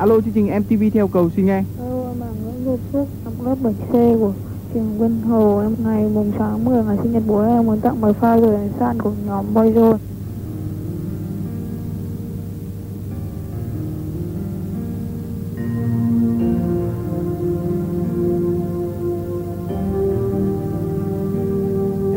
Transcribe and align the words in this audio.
Alo 0.00 0.20
chương 0.20 0.32
trình 0.34 0.50
MTV 0.60 0.82
theo 0.92 1.08
cầu 1.08 1.30
xin 1.36 1.46
nghe. 1.46 1.64
Alo, 1.78 2.08
em 2.08 2.20
là 2.20 2.26
Nguyễn 2.42 2.64
Việt 2.64 2.82
Phúc, 2.92 3.08
học 3.24 3.34
lớp 3.44 3.56
7C 3.62 4.18
của 4.18 4.32
trường 4.74 4.98
Vân 4.98 5.22
Hồ. 5.22 5.58
Em 5.58 5.74
ngày 5.84 6.08
mùng 6.14 6.32
6 6.38 6.48
tháng 6.50 6.64
10 6.64 6.84
ngày 6.84 6.96
sinh 7.02 7.12
nhật 7.12 7.22
bố 7.26 7.40
em 7.42 7.66
muốn 7.66 7.80
tặng 7.80 8.00
bài 8.00 8.12
file 8.20 8.40
rồi 8.40 8.52
đánh 8.52 8.70
sàn 8.78 8.98
của 8.98 9.12
nhóm 9.26 9.54
Boyzone. 9.54 9.96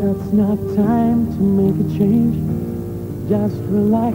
It's 0.02 0.32
not 0.32 0.58
time 0.76 1.26
to 1.38 1.44
make 1.44 1.76
a 1.80 1.98
change. 1.98 2.36
Just 3.30 3.54
relax, 3.72 4.14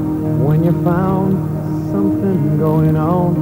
when 0.45 0.63
you 0.63 0.71
found 0.83 1.33
something 1.91 2.57
going 2.57 2.95
on. 2.95 3.35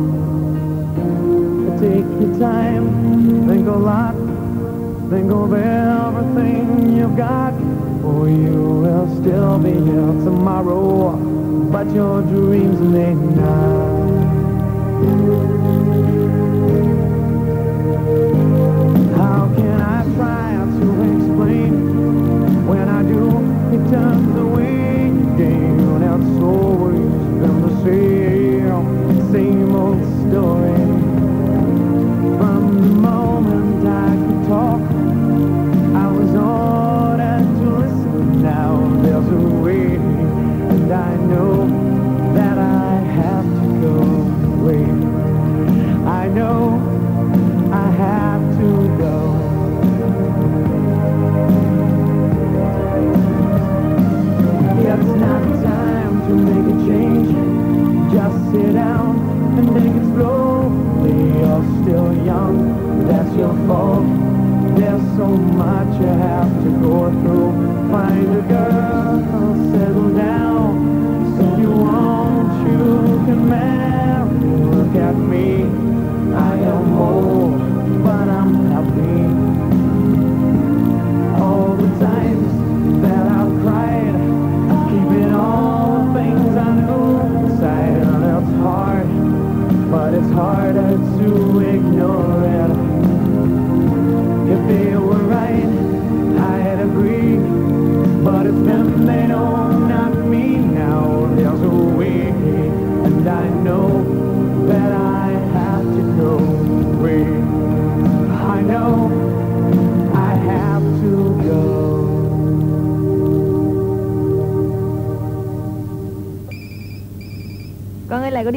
Take 1.80 2.06
your 2.20 2.38
time, 2.40 3.48
think 3.48 3.68
a 3.68 3.72
lot, 3.72 4.16
think 5.10 5.32
of 5.32 5.54
everything 5.54 6.98
you've 6.98 7.16
got, 7.16 7.54
for 8.02 8.28
you 8.28 8.62
will 8.84 9.08
still 9.22 9.58
be 9.60 9.72
here 9.72 10.14
tomorrow, 10.26 11.16
but 11.72 11.90
your 11.94 12.22
dreams 12.22 12.80
may 12.82 13.14
not. 13.14 14.00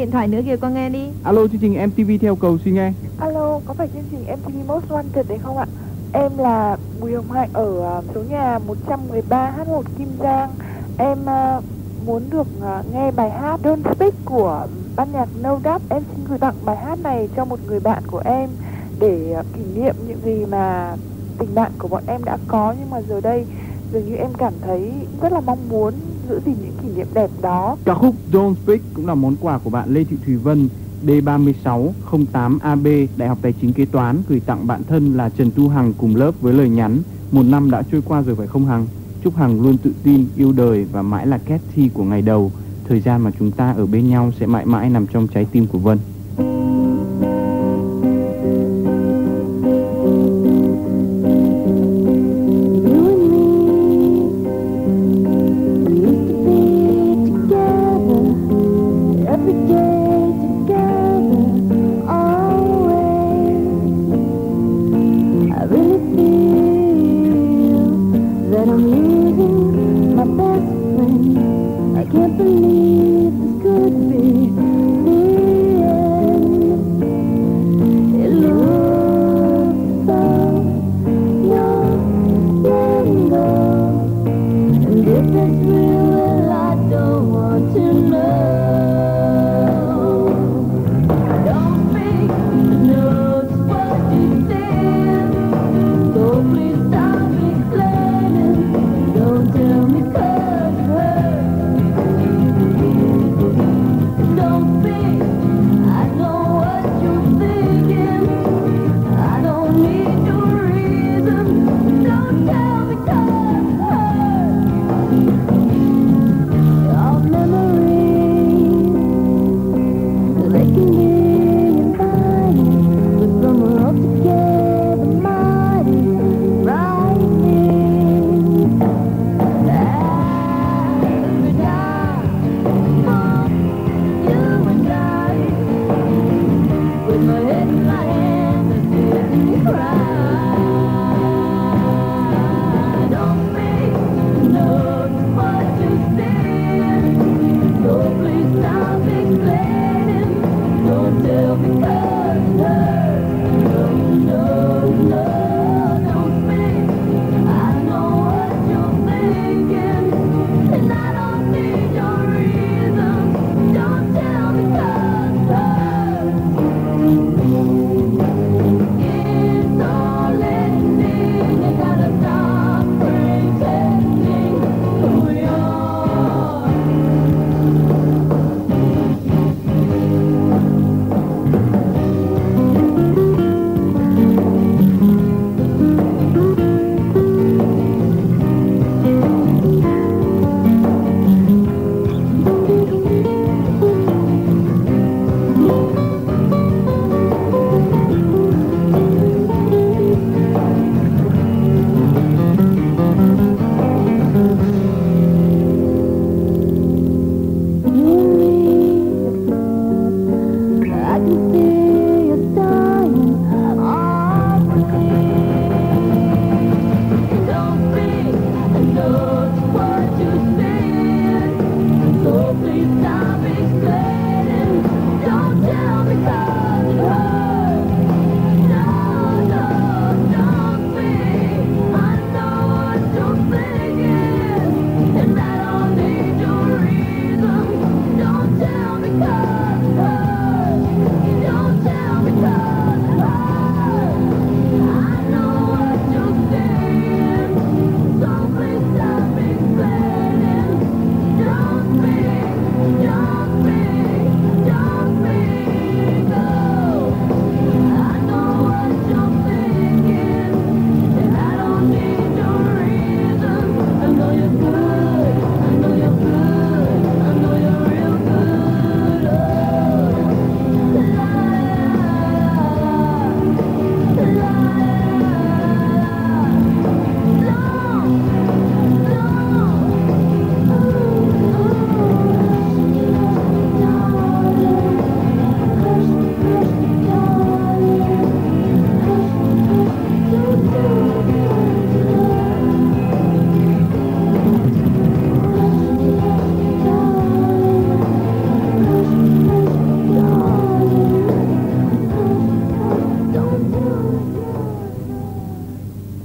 Điện 0.03 0.11
thoại 0.11 0.29
nữa 0.29 0.41
kìa 0.47 0.57
con 0.57 0.75
nghe 0.75 0.89
đi 0.89 1.09
Alo 1.23 1.47
chương 1.47 1.61
trình 1.61 1.87
MTV 1.87 2.11
theo 2.21 2.37
cầu 2.37 2.59
xin 2.65 2.75
nghe. 2.75 2.93
Alo, 3.19 3.61
có 3.67 3.75
phải 3.75 3.89
chương 3.95 4.03
trình 4.11 4.21
MTV 4.21 4.69
Most 4.69 4.85
Wanted 4.89 5.23
đấy 5.29 5.39
không 5.43 5.57
ạ? 5.57 5.67
Em 6.13 6.39
là 6.39 6.77
Bùi 7.01 7.15
Hồng 7.15 7.31
Hạnh 7.31 7.49
ở 7.53 7.99
à, 7.99 8.03
số 8.15 8.23
nhà 8.23 8.59
113H1 8.89 9.83
Kim 9.99 10.09
Giang. 10.19 10.51
Em 10.99 11.19
à, 11.27 11.61
muốn 12.07 12.23
được 12.31 12.47
à, 12.63 12.83
nghe 12.93 13.11
bài 13.11 13.31
hát 13.31 13.61
Don't 13.63 13.95
Speak 13.95 14.15
của 14.25 14.67
ban 14.97 15.13
nhạc 15.13 15.29
No 15.43 15.59
Doubt. 15.65 15.83
Em 15.89 16.03
xin 16.13 16.25
gửi 16.29 16.39
tặng 16.39 16.55
bài 16.65 16.77
hát 16.77 16.99
này 17.03 17.29
cho 17.37 17.45
một 17.45 17.59
người 17.67 17.81
bạn 17.81 18.03
của 18.07 18.23
em 18.25 18.51
để 18.99 19.33
à, 19.37 19.43
kỷ 19.55 19.81
niệm 19.81 19.95
những 20.09 20.21
gì 20.25 20.45
mà 20.45 20.97
tình 21.39 21.55
bạn 21.55 21.73
của 21.79 21.89
bọn 21.89 22.03
em 22.07 22.25
đã 22.25 22.39
có 22.49 22.75
nhưng 22.79 22.91
mà 22.91 22.99
giờ 23.09 23.21
đây 23.21 23.45
dường 23.93 24.07
như 24.07 24.17
em 24.17 24.31
cảm 24.39 24.53
thấy 24.63 24.93
rất 25.21 25.33
là 25.33 25.41
mong 25.41 25.69
muốn 25.69 25.95
giữ 26.29 26.41
gìn 26.47 26.57
những 26.63 26.77
kỷ 26.83 26.89
niệm 26.97 27.07
đẹp 27.15 27.31
đó. 27.43 27.77
Ca 27.85 27.95
khúc 27.95 28.15
Don't 28.33 28.55
Speak 28.55 28.81
cũng 28.95 29.07
là 29.07 29.15
món 29.15 29.37
quà 29.41 29.59
của 29.59 29.71
bạn 29.71 29.95
Lê 29.95 30.05
Thị 30.05 30.17
Thùy 30.27 30.37
Vân 30.37 30.69
D3608AB 31.07 33.07
Đại 33.17 33.29
học 33.29 33.39
Tài 33.43 33.55
chính 33.61 33.73
Kế 33.73 33.85
toán 33.85 34.23
gửi 34.29 34.41
tặng 34.41 34.67
bạn 34.67 34.83
thân 34.89 35.17
là 35.17 35.29
Trần 35.29 35.51
Tu 35.51 35.69
Hằng 35.69 35.93
cùng 35.99 36.17
lớp 36.17 36.33
với 36.41 36.55
lời 36.55 36.69
nhắn 36.69 37.03
một 37.33 37.43
năm 37.43 37.71
đã 37.71 37.83
trôi 37.93 38.03
qua 38.03 38.23
rồi 38.23 38.37
phải 38.37 38.47
không 38.47 38.67
Hằng? 38.67 38.87
Chúc 39.25 39.37
Hằng 39.37 39.61
luôn 39.61 39.79
tự 39.79 39.93
tin, 40.03 40.27
yêu 40.37 40.53
đời 40.53 40.87
và 40.93 41.03
mãi 41.03 41.27
là 41.27 41.39
Cathy 41.39 41.89
của 41.89 42.05
ngày 42.05 42.23
đầu. 42.23 42.53
Thời 42.89 43.01
gian 43.01 43.23
mà 43.23 43.31
chúng 43.39 43.51
ta 43.51 43.73
ở 43.73 43.87
bên 43.87 44.09
nhau 44.09 44.33
sẽ 44.41 44.47
mãi 44.47 44.67
mãi 44.67 44.91
nằm 44.91 45.07
trong 45.07 45.29
trái 45.29 45.47
tim 45.53 45.67
của 45.67 45.79
Vân. 45.79 45.99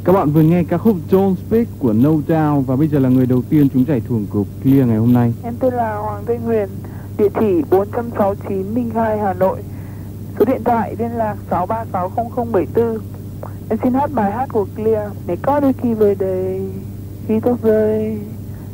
Các 0.08 0.14
bạn 0.14 0.32
vừa 0.32 0.42
nghe 0.42 0.64
ca 0.64 0.78
khúc 0.78 0.96
Don't 1.12 1.36
Speak 1.36 1.68
của 1.80 1.94
No 1.94 2.10
Doubt 2.10 2.68
và 2.68 2.76
bây 2.76 2.88
giờ 2.88 3.00
là 3.00 3.10
người 3.10 3.26
đầu 3.26 3.42
tiên 3.50 3.68
chúng 3.74 3.86
giải 3.88 4.02
thưởng 4.10 4.26
của 4.30 4.44
Clear 4.64 4.88
ngày 4.88 4.98
hôm 4.98 5.14
nay. 5.14 5.34
Em 5.44 5.54
tên 5.60 5.74
là 5.74 5.96
Hoàng 5.96 6.24
Tây 6.26 6.38
Nguyên, 6.38 6.70
địa 7.18 7.30
chỉ 7.40 7.62
469 7.70 8.76
Minh 8.76 8.92
Khai, 8.94 9.20
Hà 9.20 9.34
Nội. 9.34 9.64
Số 10.40 10.46
điện 10.46 10.64
thoại 10.64 10.96
liên 11.00 11.12
lạc 11.12 11.36
6360074. 11.50 12.98
Em 13.70 13.80
xin 13.84 13.94
hát 13.94 14.12
bài 14.14 14.32
hát 14.32 14.50
của 14.52 14.68
Clear. 14.76 15.12
Để 15.28 15.38
có 15.42 15.60
đôi 15.60 15.74
khi 15.74 15.94
về 15.94 16.16
đây, 16.16 16.62
khi 17.28 17.40
tóc 17.40 17.64
rơi, 17.64 18.18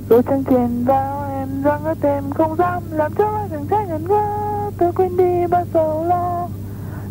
rồi 0.09 0.23
chân 0.23 0.43
trên 0.43 0.83
vào 0.85 1.29
em 1.31 1.63
răng 1.63 1.83
ở 1.83 1.95
em 2.01 2.23
không 2.33 2.55
dám 2.57 2.83
làm 2.91 3.13
cho 3.17 3.25
ai 3.25 3.47
chẳng 3.51 3.65
trách 3.69 3.87
ngẩn 3.89 4.07
ngơ. 4.07 4.25
Tôi 4.77 4.91
quên 4.93 5.17
đi 5.17 5.47
bao 5.49 5.65
sầu 5.73 6.05
lo. 6.05 6.47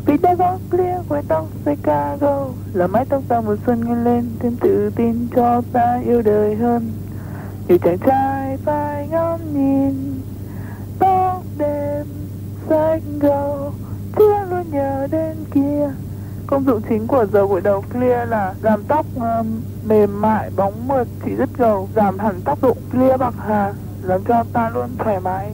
Vì 0.06 0.16
đã 0.16 0.34
có 0.38 0.58
clear 0.70 1.00
quay 1.08 1.22
tóc 1.28 1.46
Chicago 1.64 2.46
Là 2.72 2.86
mái 2.86 3.04
tóc 3.04 3.22
ta 3.28 3.40
mùa 3.40 3.56
xuân 3.66 3.84
nghe 3.84 3.94
lên 3.94 4.30
Thêm 4.38 4.56
tự 4.60 4.90
tin 4.96 5.28
cho 5.36 5.62
ta 5.72 6.00
yêu 6.04 6.22
đời 6.22 6.54
hơn 6.54 6.92
Nhiều 7.68 7.78
chàng 7.78 7.98
trai 7.98 8.56
phải 8.64 9.08
ngắm 9.08 9.38
nhìn 9.54 10.20
Tóc 10.98 11.42
đêm 11.58 12.06
xanh 12.68 13.18
gầu 13.18 13.72
Chưa 14.18 14.44
luôn 14.50 14.70
nhớ 14.70 15.06
đến 15.10 15.36
kia 15.54 15.90
Công 16.46 16.64
dụng 16.64 16.82
chính 16.88 17.06
của 17.06 17.26
dầu 17.32 17.46
gội 17.46 17.60
đầu 17.60 17.84
clear 17.92 18.28
là 18.28 18.54
làm 18.62 18.82
tóc 18.88 19.06
um, 19.14 19.62
mềm 19.88 20.20
mại, 20.20 20.50
bóng 20.56 20.88
mượt, 20.88 21.08
chỉ 21.24 21.34
rất 21.34 21.48
gầu, 21.58 21.88
giảm 21.96 22.18
hẳn 22.18 22.40
tác 22.40 22.58
dụng 22.62 22.78
clear 22.92 23.20
bạc 23.20 23.34
hà, 23.46 23.72
làm 24.02 24.24
cho 24.24 24.44
ta 24.52 24.70
luôn 24.74 24.90
thoải 24.98 25.20
mái. 25.20 25.52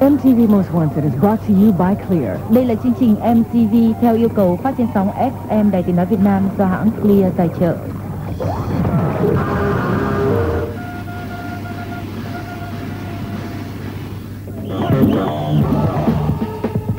MTV 0.00 0.48
Most 0.48 0.68
Wanted 0.72 1.04
is 1.04 1.20
brought 1.20 1.40
to 1.46 1.52
you 1.52 1.72
by 1.72 1.94
Clear. 2.08 2.38
Đây 2.50 2.64
là 2.64 2.74
chương 2.74 2.92
trình 3.00 3.14
MTV 3.14 4.00
theo 4.00 4.16
yêu 4.16 4.28
cầu 4.28 4.56
phát 4.56 4.74
trên 4.78 4.86
sóng 4.94 5.10
FM 5.10 5.70
Đài 5.70 5.82
Tiếng 5.82 5.96
Nói 5.96 6.06
Việt 6.06 6.20
Nam 6.24 6.42
do 6.58 6.66
hãng 6.66 6.90
Clear 7.02 7.32
tài 7.36 7.48
trợ. 7.60 7.76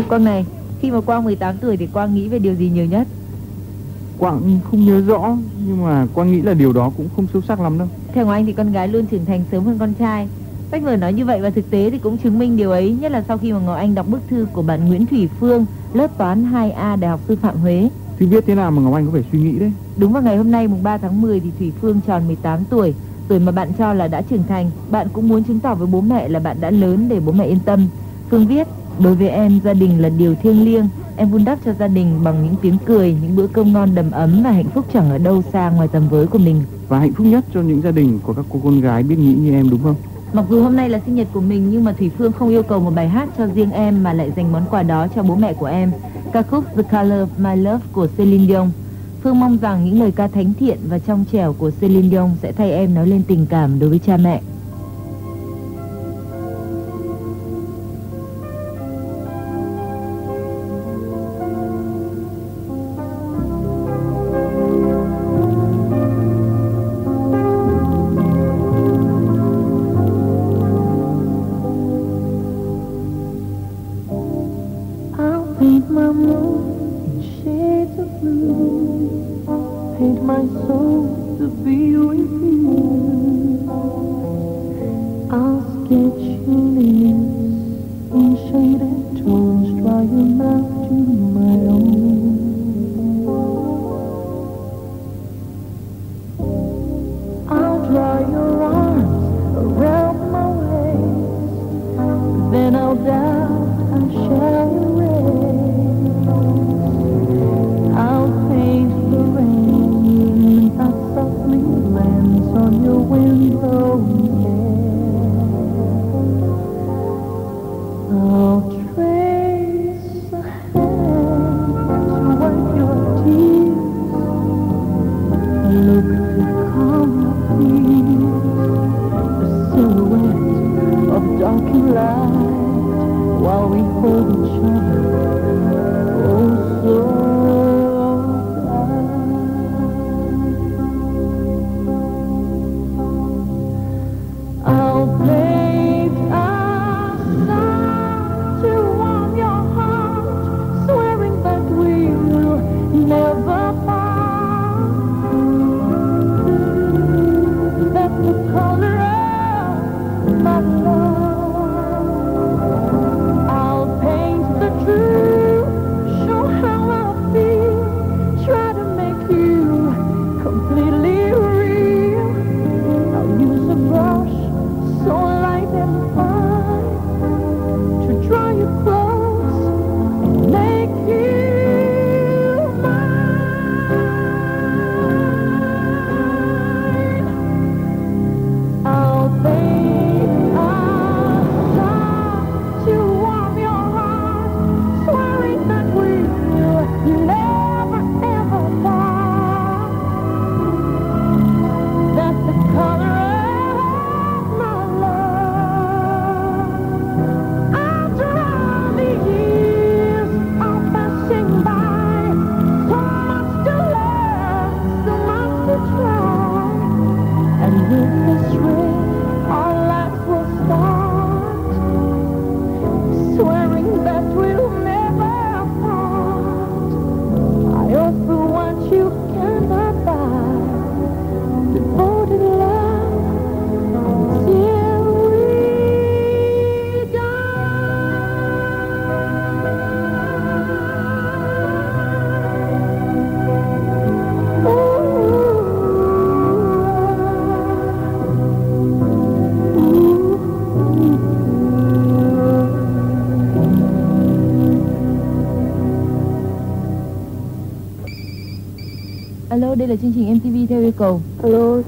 Quang 0.10 0.24
này, 0.24 0.46
khi 0.82 0.92
mà 0.92 1.02
Quang 1.02 1.24
18 1.24 1.58
tuổi 1.58 1.78
thì 1.78 1.88
Quang 1.88 2.16
nghĩ 2.16 2.28
về 2.28 2.40
điều 2.40 2.54
gì 2.54 2.70
nhiều 2.70 2.86
nhất? 2.86 3.08
Quang 4.20 4.60
không 4.72 4.86
nhớ 4.86 5.02
rõ 5.02 5.38
nhưng 5.68 5.84
mà 5.84 6.08
Quang 6.14 6.32
nghĩ 6.32 6.42
là 6.42 6.54
điều 6.54 6.74
đó 6.74 6.92
cũng 6.98 7.08
không 7.16 7.28
sâu 7.34 7.42
sắc 7.42 7.60
lắm 7.60 7.78
đâu. 7.78 7.88
Theo 8.14 8.30
anh 8.30 8.46
thì 8.46 8.54
con 8.54 8.72
gái 8.72 8.88
luôn 8.88 9.06
trưởng 9.06 9.26
thành 9.26 9.44
sớm 9.52 9.64
hơn 9.64 9.78
con 9.80 9.94
trai. 9.94 10.28
Sách 10.72 10.84
vở 10.84 10.96
nói 10.96 11.14
như 11.14 11.26
vậy 11.26 11.42
và 11.42 11.50
thực 11.50 11.72
tế 11.72 11.90
thì 11.90 11.98
cũng 11.98 12.18
chứng 12.18 12.40
minh 12.40 12.58
điều 12.58 12.72
ấy, 12.72 12.98
nhất 13.02 13.12
là 13.12 13.24
sau 13.28 13.38
khi 13.38 13.54
mà 13.54 13.60
Ngọc 13.60 13.78
Anh 13.78 13.96
đọc 13.96 14.08
bức 14.10 14.20
thư 14.30 14.48
của 14.54 14.62
bạn 14.62 14.88
Nguyễn 14.88 15.06
Thủy 15.06 15.30
Phương, 15.40 15.66
lớp 15.94 16.18
toán 16.18 16.52
2A 16.52 17.00
Đại 17.00 17.10
học 17.10 17.20
Sư 17.28 17.36
phạm 17.42 17.58
Huế. 17.58 17.90
Thì 18.20 18.26
viết 18.26 18.44
thế 18.48 18.56
nào 18.56 18.72
mà 18.72 18.82
Ngọc 18.82 18.94
Anh 18.94 19.06
có 19.06 19.12
phải 19.12 19.24
suy 19.32 19.40
nghĩ 19.40 19.60
đấy. 19.60 19.72
Đúng 19.98 20.14
vào 20.14 20.24
ngày 20.24 20.38
hôm 20.38 20.52
nay 20.52 20.68
mùng 20.68 20.84
3 20.84 20.98
tháng 20.98 21.22
10 21.22 21.40
thì 21.40 21.52
Thủy 21.60 21.72
Phương 21.82 22.00
tròn 22.08 22.28
18 22.28 22.60
tuổi, 22.70 22.94
tuổi 23.28 23.40
mà 23.40 23.52
bạn 23.52 23.72
cho 23.78 23.94
là 23.94 24.08
đã 24.08 24.22
trưởng 24.22 24.44
thành. 24.48 24.72
Bạn 24.92 25.08
cũng 25.14 25.28
muốn 25.28 25.44
chứng 25.44 25.60
tỏ 25.60 25.76
với 25.76 25.88
bố 25.88 26.02
mẹ 26.02 26.28
là 26.28 26.40
bạn 26.40 26.58
đã 26.62 26.72
lớn 26.72 27.10
để 27.10 27.20
bố 27.20 27.32
mẹ 27.32 27.46
yên 27.46 27.60
tâm. 27.66 27.88
Phương 28.30 28.48
viết, 28.48 28.68
đối 29.00 29.16
với 29.16 29.30
em 29.30 29.60
gia 29.64 29.74
đình 29.74 30.02
là 30.02 30.10
điều 30.10 30.36
thiêng 30.36 30.66
liêng, 30.66 30.88
em 31.16 31.30
vun 31.32 31.46
đắp 31.46 31.60
cho 31.66 31.74
gia 31.80 31.88
đình 31.88 32.24
bằng 32.24 32.44
những 32.44 32.56
tiếng 32.62 32.78
cười, 32.86 33.16
những 33.22 33.36
bữa 33.36 33.48
cơm 33.48 33.74
ngon 33.74 33.96
đầm 33.96 34.12
ấm 34.12 34.42
và 34.44 34.52
hạnh 34.52 34.70
phúc 34.74 34.86
chẳng 34.94 35.10
ở 35.10 35.18
đâu 35.18 35.42
xa 35.54 35.70
ngoài 35.70 35.88
tầm 35.88 36.10
với 36.10 36.28
của 36.28 36.40
mình. 36.40 36.62
Và 36.88 37.00
hạnh 37.00 37.14
phúc 37.14 37.28
nhất 37.28 37.46
cho 37.54 37.62
những 37.62 37.82
gia 37.82 37.92
đình 37.92 38.20
có 38.28 38.34
các 38.34 38.46
cô 38.50 38.60
con 38.64 38.82
gái 38.82 39.04
biết 39.04 39.20
nghĩ 39.20 39.34
như 39.34 39.54
em 39.54 39.70
đúng 39.70 39.84
không? 39.84 39.96
Mặc 40.34 40.46
dù 40.50 40.64
hôm 40.64 40.76
nay 40.76 40.90
là 40.90 41.00
sinh 41.06 41.16
nhật 41.16 41.28
của 41.34 41.42
mình, 41.42 41.70
nhưng 41.72 41.84
mà 41.84 41.94
Thủy 41.94 42.12
Phương 42.18 42.32
không 42.32 42.50
yêu 42.50 42.64
cầu 42.64 42.80
một 42.80 42.92
bài 42.96 43.10
hát 43.10 43.30
cho 43.38 43.46
riêng 43.46 43.72
em 43.72 44.04
mà 44.04 44.14
lại 44.14 44.32
dành 44.36 44.52
món 44.52 44.66
quà 44.72 44.84
đó 44.84 45.08
cho 45.16 45.24
bố 45.24 45.36
mẹ 45.36 45.54
của 45.54 45.66
em. 45.66 45.92
Ca 46.34 46.42
khúc 46.42 46.66
The 46.76 46.84
Color 46.84 47.20
of 47.20 47.28
My 47.38 47.62
Love 47.62 47.86
của 47.92 48.08
Celine 48.18 48.48
Dion. 48.48 48.72
Phương 49.24 49.40
mong 49.40 49.58
rằng 49.62 49.86
những 49.86 50.00
lời 50.00 50.12
ca 50.12 50.28
thánh 50.28 50.54
thiện 50.60 50.78
và 50.90 51.00
trong 51.00 51.26
trẻo 51.32 51.54
của 51.54 51.72
Celine 51.82 52.10
Dion 52.10 52.30
sẽ 52.42 52.52
thay 52.52 52.72
em 52.72 52.94
nói 52.94 53.08
lên 53.08 53.24
tình 53.28 53.46
cảm 53.50 53.80
đối 53.80 53.90
với 53.90 54.00
cha 54.00 54.18
mẹ. 54.18 54.42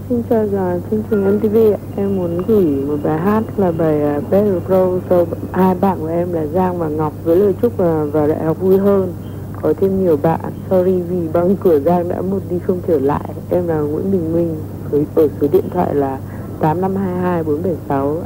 Xin 0.09 0.23
chào 0.29 0.47
giờ 0.47 0.79
xin 0.91 1.03
chào 1.11 1.19
MTV 1.19 1.55
ạ. 1.55 1.77
Em 1.95 2.15
muốn 2.15 2.41
gửi 2.47 2.65
một 2.65 2.97
bài 3.03 3.17
hát 3.17 3.43
là 3.57 3.71
bài 3.71 4.17
uh, 4.17 4.31
Better 4.31 4.53
Grow 4.67 4.99
cho 5.09 5.25
hai 5.51 5.75
bạn 5.75 5.97
của 5.99 6.07
em 6.07 6.33
là 6.33 6.45
Giang 6.45 6.77
và 6.79 6.87
Ngọc 6.87 7.13
với 7.23 7.35
lời 7.35 7.53
chúc 7.61 7.79
à, 7.79 8.01
uh, 8.01 8.13
vào 8.13 8.27
đại 8.27 8.43
học 8.43 8.57
vui 8.59 8.77
hơn. 8.77 9.13
Có 9.61 9.73
thêm 9.81 10.03
nhiều 10.03 10.17
bạn. 10.17 10.39
Sorry 10.69 11.01
vì 11.01 11.27
băng 11.33 11.55
cửa 11.55 11.79
Giang 11.79 12.09
đã 12.09 12.21
một 12.21 12.39
đi 12.49 12.59
không 12.59 12.79
trở 12.87 12.99
lại. 12.99 13.29
Em 13.49 13.67
là 13.67 13.77
Nguyễn 13.77 14.11
Bình 14.11 14.33
Minh 14.33 14.55
với 14.89 15.05
ở 15.15 15.27
số 15.41 15.47
điện 15.51 15.65
thoại 15.73 15.95
là 15.95 16.19
tám 16.59 16.81
năm 16.81 16.95
hai 16.95 17.15
hai 17.15 17.43
bốn 17.43 17.63
bảy 17.63 17.75
sáu 17.89 18.17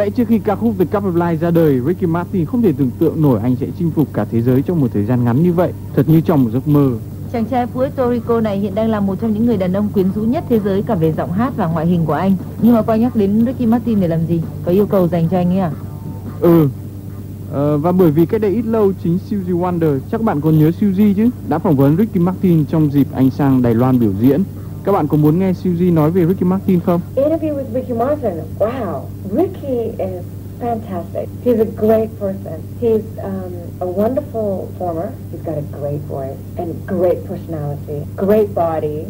lẽ 0.00 0.10
trước 0.10 0.28
khi 0.28 0.38
ca 0.38 0.56
khúc 0.56 0.74
The 0.78 0.84
Cup 0.84 1.04
of 1.04 1.14
Life 1.14 1.36
ra 1.36 1.50
đời, 1.50 1.80
Ricky 1.86 2.06
Martin 2.06 2.46
không 2.46 2.62
thể 2.62 2.72
tưởng 2.72 2.90
tượng 2.98 3.22
nổi 3.22 3.40
anh 3.42 3.56
sẽ 3.60 3.66
chinh 3.78 3.90
phục 3.90 4.08
cả 4.12 4.26
thế 4.30 4.42
giới 4.42 4.62
trong 4.62 4.80
một 4.80 4.86
thời 4.92 5.04
gian 5.04 5.24
ngắn 5.24 5.42
như 5.42 5.52
vậy, 5.52 5.72
thật 5.96 6.08
như 6.08 6.20
trong 6.20 6.44
một 6.44 6.50
giấc 6.52 6.68
mơ. 6.68 6.90
Chàng 7.32 7.44
trai 7.44 7.66
Puerto 7.66 8.10
Rico 8.10 8.40
này 8.40 8.58
hiện 8.58 8.74
đang 8.74 8.90
là 8.90 9.00
một 9.00 9.20
trong 9.20 9.32
những 9.32 9.46
người 9.46 9.56
đàn 9.56 9.72
ông 9.72 9.88
quyến 9.88 10.06
rũ 10.14 10.22
nhất 10.22 10.44
thế 10.48 10.60
giới 10.64 10.82
cả 10.82 10.94
về 10.94 11.12
giọng 11.12 11.32
hát 11.32 11.52
và 11.56 11.66
ngoại 11.66 11.86
hình 11.86 12.04
của 12.06 12.12
anh. 12.12 12.36
Nhưng 12.62 12.74
mà 12.74 12.82
quay 12.82 12.98
nhắc 12.98 13.16
đến 13.16 13.46
Ricky 13.46 13.66
Martin 13.66 14.00
để 14.00 14.08
làm 14.08 14.26
gì? 14.26 14.42
Có 14.64 14.72
yêu 14.72 14.86
cầu 14.86 15.08
dành 15.08 15.28
cho 15.28 15.36
anh 15.36 15.50
ấy 15.50 15.58
à? 15.58 15.70
Ừ. 16.40 16.68
Ờ, 17.52 17.78
và 17.78 17.92
bởi 17.92 18.10
vì 18.10 18.26
cách 18.26 18.40
đây 18.40 18.50
ít 18.50 18.64
lâu 18.64 18.92
chính 19.04 19.18
Suzy 19.30 19.60
Wonder, 19.60 19.98
chắc 20.12 20.22
bạn 20.22 20.40
còn 20.40 20.58
nhớ 20.58 20.70
Suzy 20.80 21.14
chứ, 21.14 21.30
đã 21.48 21.58
phỏng 21.58 21.76
vấn 21.76 21.96
Ricky 21.96 22.20
Martin 22.20 22.64
trong 22.64 22.92
dịp 22.92 23.06
anh 23.14 23.30
sang 23.30 23.62
Đài 23.62 23.74
Loan 23.74 23.98
biểu 23.98 24.12
diễn. 24.20 24.42
Các 24.84 24.92
bạn 24.92 25.08
có 25.08 25.16
muốn 25.16 25.38
nghe 25.38 25.52
Suzy 25.52 25.94
nói 25.94 26.10
về 26.10 26.26
Ricky 26.26 26.44
Martin 26.44 26.80
không? 26.80 27.00
Interview 27.16 27.54
with 27.54 27.74
Ricky 27.74 27.92
Martin. 27.92 28.32
Wow, 28.58 29.02
Ricky 29.32 29.92
is 29.98 30.24
fantastic. 30.60 31.28
He's 31.44 31.60
a 31.60 31.70
great 31.76 32.08
person. 32.20 32.62
He's 32.80 33.04
um, 33.22 33.52
a 33.80 33.86
wonderful 33.86 34.68
performer. 34.72 35.12
He's 35.32 35.42
got 35.42 35.58
a 35.58 35.80
great 35.80 36.00
voice 36.08 36.38
and 36.56 36.74
great 36.86 37.18
personality, 37.28 38.06
great 38.16 38.54
body, 38.54 39.06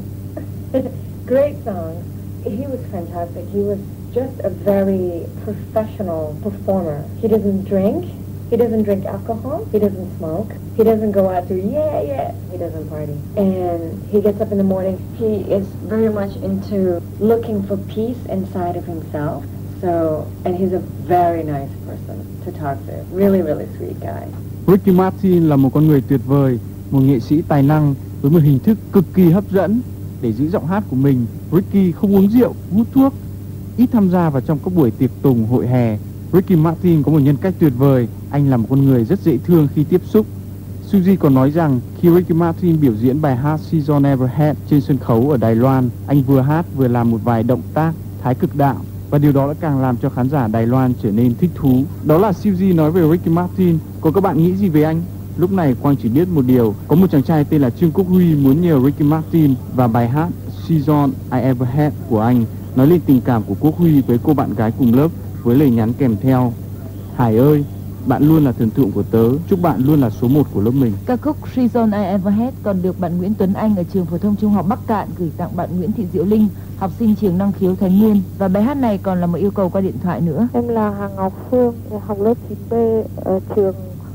great 1.26 1.56
songs. 1.64 2.04
He 2.44 2.66
was 2.66 2.80
fantastic. 2.90 3.44
He 3.52 3.60
was 3.60 3.78
just 4.12 4.40
a 4.40 4.50
very 4.50 5.26
professional 5.44 6.36
performer. 6.42 7.04
He 7.20 7.28
doesn't 7.28 7.64
drink. 7.68 8.04
He 8.50 8.56
doesn't 8.56 8.82
drink 8.82 9.04
alcohol. 9.06 9.64
He 9.72 9.78
doesn't 9.78 10.18
smoke. 10.18 10.52
He 10.76 10.82
doesn't 10.82 11.12
go 11.12 11.30
out 11.30 11.46
to 11.48 11.54
yeah 11.54 12.00
yeah. 12.02 12.32
He 12.50 12.58
doesn't 12.58 12.88
party. 12.88 13.16
And 13.36 14.02
he 14.12 14.20
gets 14.20 14.40
up 14.40 14.50
in 14.50 14.58
the 14.58 14.64
morning. 14.64 14.98
He 15.18 15.32
is 15.54 15.66
very 15.88 16.08
much 16.08 16.36
into 16.42 17.00
looking 17.20 17.62
for 17.62 17.76
peace 17.76 18.18
inside 18.28 18.76
of 18.76 18.84
himself. 18.86 19.44
So, 19.80 20.26
and 20.44 20.56
he's 20.56 20.72
a 20.72 20.82
very 21.06 21.42
nice 21.44 21.70
person 21.86 22.26
to 22.44 22.50
talk 22.52 22.76
to. 22.86 23.04
Really, 23.12 23.40
really 23.40 23.66
sweet 23.78 24.00
guy. 24.00 24.26
Ricky 24.66 24.92
Martin 24.92 25.48
là 25.48 25.56
một 25.56 25.70
con 25.74 25.86
người 25.86 26.02
tuyệt 26.08 26.20
vời, 26.26 26.58
một 26.90 27.00
nghệ 27.00 27.20
sĩ 27.20 27.42
tài 27.48 27.62
năng 27.62 27.94
với 28.22 28.30
một 28.30 28.42
hình 28.42 28.58
thức 28.58 28.78
cực 28.92 29.04
kỳ 29.14 29.30
hấp 29.30 29.44
dẫn. 29.50 29.80
Để 30.22 30.32
giữ 30.32 30.48
giọng 30.50 30.66
hát 30.66 30.84
của 30.90 30.96
mình, 30.96 31.26
Ricky 31.52 31.92
không 31.92 32.16
uống 32.16 32.28
rượu, 32.30 32.54
hút 32.72 32.86
thuốc, 32.94 33.12
ít 33.76 33.86
tham 33.92 34.10
gia 34.10 34.30
vào 34.30 34.40
trong 34.40 34.58
các 34.64 34.74
buổi 34.74 34.90
tiệc 34.90 35.10
tùng 35.22 35.46
hội 35.46 35.66
hè. 35.66 35.96
Ricky 36.32 36.56
Martin 36.56 37.02
có 37.02 37.12
một 37.12 37.18
nhân 37.18 37.36
cách 37.36 37.54
tuyệt 37.58 37.72
vời, 37.78 38.08
anh 38.30 38.50
là 38.50 38.56
một 38.56 38.66
con 38.70 38.84
người 38.84 39.04
rất 39.04 39.20
dễ 39.20 39.38
thương 39.38 39.68
khi 39.74 39.84
tiếp 39.84 40.00
xúc. 40.04 40.26
Suzy 40.90 41.16
còn 41.16 41.34
nói 41.34 41.50
rằng 41.50 41.80
khi 42.00 42.10
Ricky 42.10 42.34
Martin 42.34 42.80
biểu 42.80 42.94
diễn 42.94 43.20
bài 43.20 43.36
hát 43.36 43.60
Season 43.60 44.02
Never 44.02 44.30
Had 44.30 44.56
trên 44.70 44.80
sân 44.80 44.98
khấu 44.98 45.30
ở 45.30 45.36
Đài 45.36 45.54
Loan, 45.54 45.90
anh 46.06 46.22
vừa 46.22 46.40
hát 46.40 46.66
vừa 46.76 46.88
làm 46.88 47.10
một 47.10 47.18
vài 47.24 47.42
động 47.42 47.62
tác 47.74 47.92
thái 48.22 48.34
cực 48.34 48.56
đạo 48.56 48.76
và 49.10 49.18
điều 49.18 49.32
đó 49.32 49.46
đã 49.48 49.54
càng 49.60 49.80
làm 49.80 49.96
cho 49.96 50.10
khán 50.10 50.30
giả 50.30 50.48
Đài 50.48 50.66
Loan 50.66 50.92
trở 51.02 51.10
nên 51.10 51.34
thích 51.34 51.50
thú. 51.54 51.84
Đó 52.04 52.18
là 52.18 52.32
Suzy 52.32 52.74
nói 52.74 52.90
về 52.90 53.10
Ricky 53.10 53.30
Martin. 53.30 53.78
Còn 54.00 54.12
các 54.12 54.20
bạn 54.20 54.38
nghĩ 54.38 54.54
gì 54.54 54.68
về 54.68 54.82
anh? 54.82 55.02
Lúc 55.36 55.52
này 55.52 55.74
Quang 55.82 55.96
chỉ 55.96 56.08
biết 56.08 56.28
một 56.28 56.42
điều, 56.46 56.74
có 56.88 56.96
một 56.96 57.06
chàng 57.10 57.22
trai 57.22 57.44
tên 57.44 57.60
là 57.60 57.70
Trương 57.70 57.92
Quốc 57.92 58.08
Huy 58.08 58.34
muốn 58.34 58.60
nhờ 58.60 58.80
Ricky 58.84 59.04
Martin 59.04 59.54
và 59.74 59.86
bài 59.86 60.08
hát 60.08 60.28
Season 60.68 61.10
I 61.32 61.38
Ever 61.38 61.68
Had 61.68 61.92
của 62.08 62.20
anh 62.20 62.44
nói 62.76 62.86
lên 62.86 63.00
tình 63.06 63.20
cảm 63.20 63.42
của 63.42 63.54
Quốc 63.60 63.76
Huy 63.76 64.00
với 64.00 64.18
cô 64.22 64.34
bạn 64.34 64.54
gái 64.54 64.72
cùng 64.78 64.94
lớp 64.94 65.08
với 65.42 65.56
lời 65.56 65.70
nhắn 65.70 65.92
kèm 65.92 66.16
theo 66.22 66.52
Hải 67.16 67.36
ơi, 67.36 67.64
bạn 68.06 68.28
luôn 68.28 68.44
là 68.44 68.52
thần 68.52 68.70
tượng 68.70 68.90
của 68.92 69.02
tớ, 69.02 69.24
chúc 69.48 69.62
bạn 69.62 69.84
luôn 69.84 70.00
là 70.00 70.10
số 70.10 70.28
một 70.28 70.46
của 70.54 70.60
lớp 70.60 70.70
mình. 70.70 70.92
Ca 71.06 71.16
khúc 71.16 71.36
Reason 71.56 71.90
I 71.90 72.02
Ever 72.02 72.34
Had 72.34 72.54
còn 72.62 72.82
được 72.82 73.00
bạn 73.00 73.18
Nguyễn 73.18 73.34
Tuấn 73.34 73.52
Anh 73.52 73.76
ở 73.76 73.82
trường 73.92 74.06
phổ 74.06 74.18
thông 74.18 74.36
trung 74.36 74.52
học 74.52 74.66
Bắc 74.68 74.86
Cạn 74.86 75.08
gửi 75.18 75.30
tặng 75.36 75.56
bạn 75.56 75.68
Nguyễn 75.76 75.92
Thị 75.92 76.06
Diệu 76.12 76.24
Linh, 76.24 76.48
học 76.78 76.90
sinh 76.98 77.14
trường 77.14 77.38
năng 77.38 77.52
khiếu 77.52 77.76
Thái 77.76 77.90
Nguyên 77.90 78.22
và 78.38 78.48
bài 78.48 78.62
hát 78.62 78.76
này 78.76 78.98
còn 78.98 79.20
là 79.20 79.26
một 79.26 79.38
yêu 79.38 79.50
cầu 79.50 79.68
qua 79.68 79.80
điện 79.80 79.94
thoại 80.02 80.20
nữa. 80.20 80.48
Em 80.52 80.68
là 80.68 80.90
Hà 80.90 81.08
Ngọc 81.08 81.32
Phương, 81.50 81.74
học 82.06 82.18
lớp 82.20 82.34
9B 82.70 83.02
ở 83.16 83.40
trường 83.56 83.74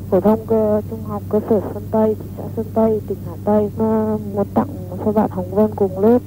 phổ 0.09 0.21
thông 0.21 0.45
cơ 0.47 0.81
trung 0.89 1.03
học 1.07 1.23
cơ 1.29 1.39
sở 1.49 1.61
Sơn 1.73 1.83
Tây, 1.91 2.15
thị 2.15 2.25
xã 2.37 2.43
Sơn 2.55 2.65
Tây, 2.73 3.01
tỉnh 3.07 3.17
Hà 3.25 3.35
Tây. 3.45 3.69
Mà 3.77 4.17
muốn 4.35 4.47
tặng 4.53 4.67
cho 5.05 5.11
bạn 5.11 5.29
Hồng 5.31 5.55
Vân 5.55 5.71
cùng 5.75 5.99
lớp 5.99 6.19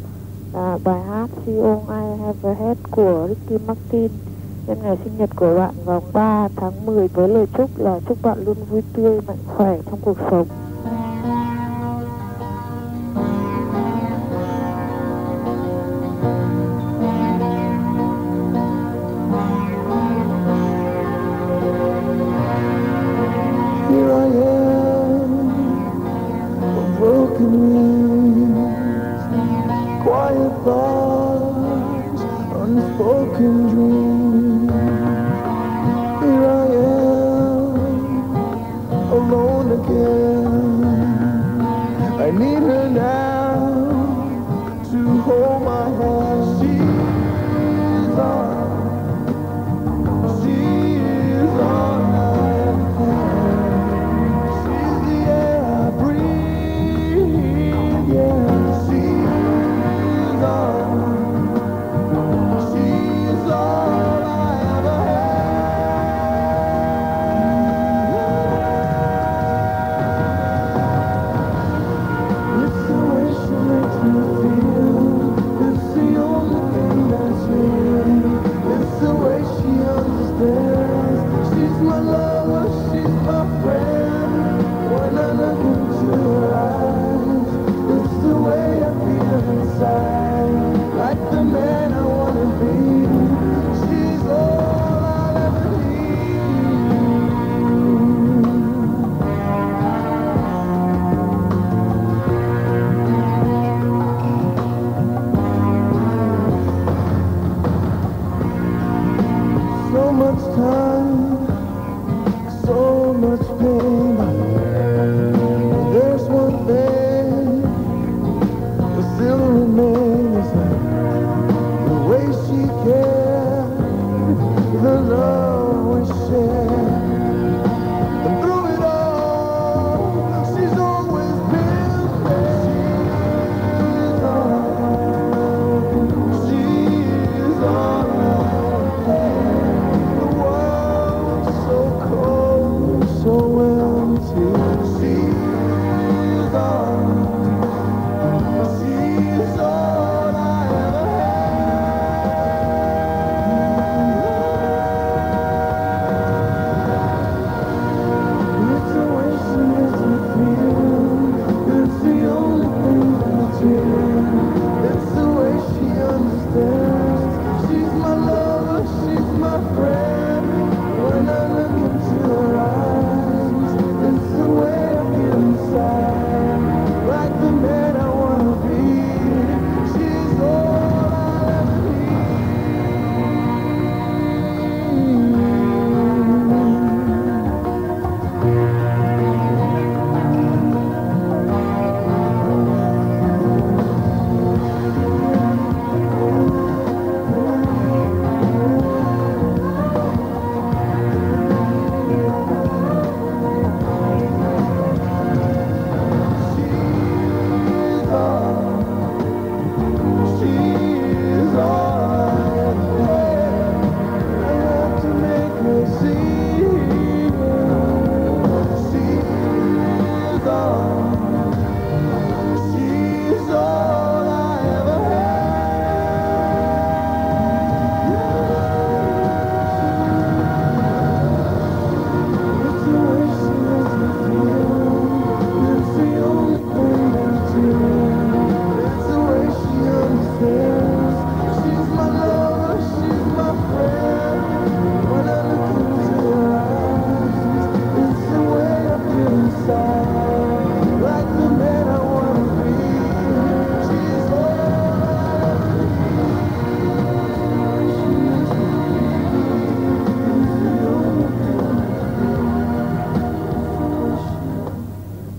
là 0.55 0.79
bài 0.85 1.03
hát 1.09 1.31
All 1.47 1.79
I 1.89 2.25
Ever 2.25 2.59
Had 2.59 2.77
của 2.91 3.29
Ricky 3.29 3.65
Martin 3.67 4.09
nhân 4.68 4.78
ngày 4.83 4.96
sinh 5.04 5.18
nhật 5.18 5.37
của 5.37 5.54
bạn 5.59 5.74
vào 5.85 6.02
3 6.12 6.48
tháng 6.57 6.87
10 6.87 7.09
với 7.09 7.28
lời 7.28 7.46
chúc 7.59 7.78
là 7.78 8.00
chúc 8.09 8.22
bạn 8.22 8.38
luôn 8.44 8.57
vui 8.70 8.83
tươi, 8.92 9.20
mạnh 9.26 9.37
khỏe 9.46 9.78
trong 9.90 10.00
cuộc 10.00 10.16
sống. 10.31 10.46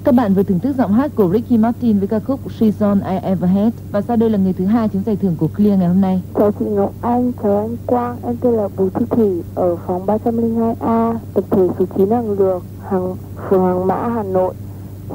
Các 0.09 0.15
bạn 0.15 0.33
vừa 0.33 0.43
thưởng 0.43 0.59
thức 0.59 0.75
giọng 0.77 0.93
hát 0.93 1.11
của 1.15 1.29
Ricky 1.33 1.57
Martin 1.57 1.99
với 1.99 2.07
ca 2.07 2.19
khúc 2.19 2.39
She's 2.59 2.89
On 2.89 2.99
I 2.99 3.15
Ever 3.23 3.49
Had 3.49 3.73
và 3.91 4.01
sau 4.01 4.17
đây 4.17 4.29
là 4.29 4.37
người 4.37 4.53
thứ 4.53 4.65
hai 4.65 4.89
trúng 4.89 5.03
giải 5.05 5.15
thưởng 5.15 5.35
của 5.39 5.47
Clear 5.47 5.79
ngày 5.79 5.87
hôm 5.87 6.01
nay. 6.01 6.21
Chào 6.35 6.51
chị 6.59 6.65
Ngọc 6.65 6.93
Anh, 7.01 7.31
chào 7.43 7.57
anh 7.57 7.77
Quang, 7.85 8.17
em 8.23 8.37
tên 8.41 8.53
là 8.53 8.67
Bùi 8.77 8.89
Thị 8.89 9.05
Thủy 9.09 9.43
ở 9.55 9.75
phòng 9.75 10.05
302A, 10.05 11.15
tập 11.33 11.43
thể 11.51 11.67
số 11.79 11.85
9 11.97 12.11
Hàng 12.11 12.31
Lược, 12.39 12.63
hàng 12.89 13.15
phường 13.49 13.65
Hàng 13.65 13.87
Mã, 13.87 14.09
Hà 14.15 14.23
Nội. 14.23 14.53